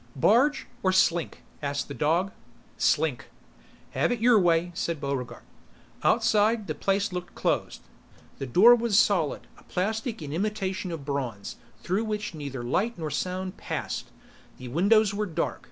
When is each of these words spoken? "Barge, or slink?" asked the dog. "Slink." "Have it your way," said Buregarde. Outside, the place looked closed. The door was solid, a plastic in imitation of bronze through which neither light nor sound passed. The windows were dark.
"Barge, 0.15 0.65
or 0.81 0.91
slink?" 0.91 1.43
asked 1.61 1.87
the 1.87 1.93
dog. 1.93 2.31
"Slink." 2.75 3.27
"Have 3.91 4.11
it 4.11 4.19
your 4.19 4.39
way," 4.39 4.71
said 4.73 4.99
Buregarde. 4.99 5.45
Outside, 6.01 6.65
the 6.65 6.73
place 6.73 7.13
looked 7.13 7.35
closed. 7.35 7.81
The 8.39 8.47
door 8.47 8.73
was 8.73 8.97
solid, 8.97 9.45
a 9.59 9.63
plastic 9.65 10.23
in 10.23 10.33
imitation 10.33 10.91
of 10.91 11.05
bronze 11.05 11.57
through 11.83 12.05
which 12.05 12.33
neither 12.33 12.63
light 12.63 12.97
nor 12.97 13.11
sound 13.11 13.57
passed. 13.57 14.09
The 14.57 14.69
windows 14.69 15.13
were 15.13 15.27
dark. 15.27 15.59